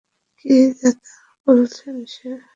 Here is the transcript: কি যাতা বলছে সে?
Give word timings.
কি 0.37 0.49
যাতা 0.79 1.11
বলছে 1.47 1.85
সে? 2.13 2.29